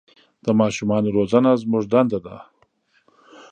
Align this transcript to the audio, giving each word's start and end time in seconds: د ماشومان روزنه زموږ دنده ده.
د 0.45 0.47
ماشومان 0.61 1.03
روزنه 1.15 1.51
زموږ 1.61 1.83
دنده 1.93 2.19
ده. 2.25 2.37